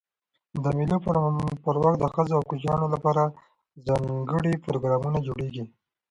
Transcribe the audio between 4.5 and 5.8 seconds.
پروګرامونه جوړېږي.